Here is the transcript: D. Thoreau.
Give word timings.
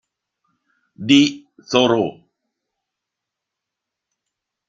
D. 1.07 1.45
Thoreau. 1.69 2.09